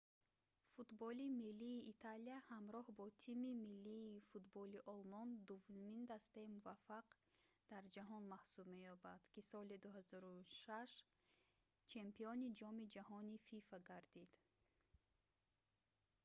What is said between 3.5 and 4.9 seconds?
миллии футболи